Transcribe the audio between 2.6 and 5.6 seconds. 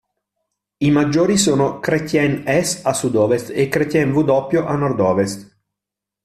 a sud-ovest e Chrétien W a nord-ovest.